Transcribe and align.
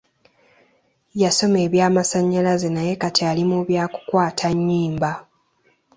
Yasoma 1.21 1.57
eby'amasannyalaze 1.65 2.69
naye 2.75 2.93
kati 3.01 3.21
ali 3.29 3.43
mu 3.49 3.59
byakukwata 3.67 4.47
nnyimba. 4.57 5.11